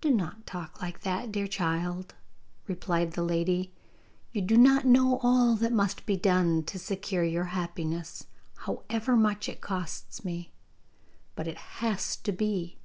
[0.00, 2.14] 'Do not talk like that, dear child,'
[2.66, 3.70] replied the lady;
[4.32, 8.24] 'you do not know all that must be done to secure your happiness,
[8.60, 10.50] however much it costs me.
[11.36, 12.78] But it has to be.